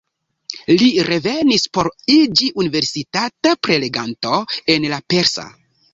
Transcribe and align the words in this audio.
Li 0.81 0.87
revenis 1.09 1.67
por 1.77 1.89
iĝi 2.15 2.49
universitata 2.63 3.55
preleganto 3.69 4.41
en 4.77 4.93
la 4.95 5.01
persa. 5.15 5.47